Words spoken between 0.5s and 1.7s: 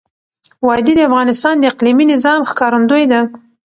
وادي د افغانستان د